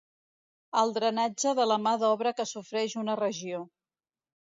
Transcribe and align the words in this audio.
El 0.83 0.93
drenatge 0.95 1.53
de 1.61 1.69
la 1.73 1.79
mà 1.85 1.95
d'obra 2.07 2.35
que 2.41 2.49
sofreix 2.57 2.99
una 3.07 3.21
regió. 3.25 3.65